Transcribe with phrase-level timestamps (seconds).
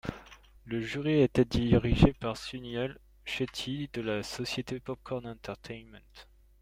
[0.65, 6.01] Le jury était dirigé par Suniel Shetty de la société Popcorn Entertainment.